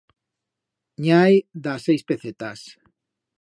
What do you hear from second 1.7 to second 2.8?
seis pecetas.